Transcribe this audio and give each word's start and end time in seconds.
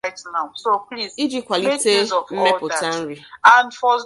iji 1.23 1.39
kwalite 1.47 1.91
mmepụta 2.35 2.87
nri. 2.99 3.15